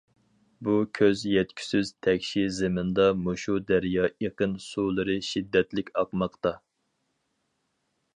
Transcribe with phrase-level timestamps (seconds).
[0.67, 6.55] بۇ كۆز يەتكۈسىز تەكشى زېمىندا مۇشۇ دەريا ئېقىن سۇلىرى شىددەتلىك ئاقماقتا.